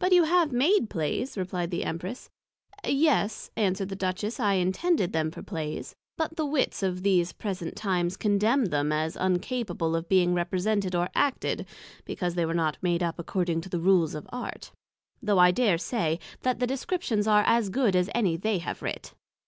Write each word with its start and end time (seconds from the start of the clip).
But 0.00 0.10
you 0.12 0.24
have 0.24 0.50
made 0.50 0.90
Plays, 0.90 1.38
replied 1.38 1.70
the 1.70 1.84
Empress: 1.84 2.28
Yes, 2.84 3.52
answered 3.56 3.88
the 3.88 3.94
Duchess, 3.94 4.40
I 4.40 4.54
intended 4.54 5.12
them 5.12 5.30
for 5.30 5.44
Plays; 5.44 5.94
but 6.16 6.34
the 6.34 6.44
Wits 6.44 6.82
of 6.82 7.04
these 7.04 7.32
present 7.32 7.76
times 7.76 8.16
condemned 8.16 8.72
them 8.72 8.90
as 8.90 9.14
uncapable 9.14 9.94
of 9.94 10.08
being 10.08 10.34
represented 10.34 10.96
or 10.96 11.08
acted, 11.14 11.66
because 12.04 12.34
they 12.34 12.44
were 12.46 12.52
not 12.52 12.78
made 12.82 13.04
up 13.04 13.16
according 13.16 13.60
to 13.60 13.68
the 13.68 13.78
Rules 13.78 14.16
of 14.16 14.26
Art; 14.32 14.72
though 15.22 15.38
I 15.38 15.52
dare 15.52 15.78
say, 15.78 16.18
That 16.42 16.58
the 16.58 16.66
Descriptions 16.66 17.28
are 17.28 17.44
as 17.46 17.70
good 17.70 17.94
as 17.94 18.10
any 18.12 18.36
they 18.36 18.58
have 18.58 18.82
writ. 18.82 19.14